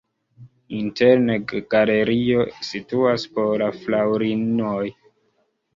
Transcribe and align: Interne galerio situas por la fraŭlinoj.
Interne 0.77 1.35
galerio 1.75 2.49
situas 2.71 3.29
por 3.37 3.55
la 3.65 3.71
fraŭlinoj. 3.85 4.85